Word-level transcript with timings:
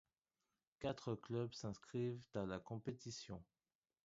Quatre 0.79 1.13
club 1.13 1.53
s'inscrivent 1.53 2.23
à 2.33 2.47
la 2.47 2.57
compétition. 2.59 3.39